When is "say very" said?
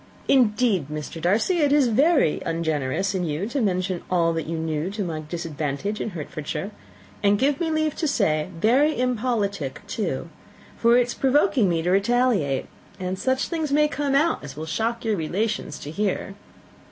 8.07-8.97